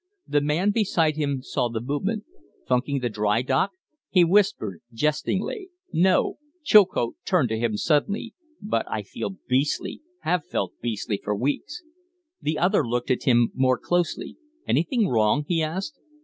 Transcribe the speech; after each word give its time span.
The 0.27 0.41
man 0.41 0.71
beside 0.71 1.15
him 1.15 1.43
saw 1.43 1.69
the 1.69 1.79
movement. 1.79 2.25
"Funking 2.67 3.01
the 3.01 3.07
drydock?" 3.09 3.69
he 4.09 4.23
whispered, 4.25 4.81
jestingly. 4.91 5.69
"No" 5.93 6.39
Chilcote 6.63 7.17
turned 7.23 7.49
to 7.49 7.59
him 7.59 7.77
suddenly 7.77 8.33
"but 8.59 8.83
I 8.89 9.03
feel 9.03 9.37
beastly 9.47 10.01
have 10.21 10.43
felt 10.43 10.73
beastly 10.81 11.21
for 11.23 11.35
weeks." 11.35 11.83
The 12.41 12.57
other 12.57 12.83
looked 12.83 13.11
at 13.11 13.25
him 13.25 13.51
more 13.53 13.77
closely. 13.77 14.37
"Anything 14.67 15.07
wrong?" 15.07 15.45
he 15.47 15.61
asked. 15.61 15.99